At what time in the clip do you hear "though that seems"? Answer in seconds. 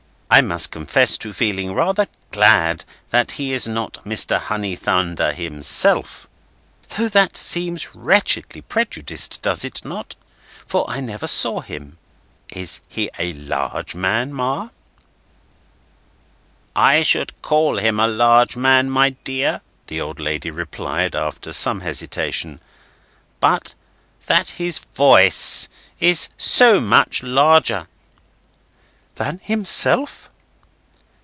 6.95-7.93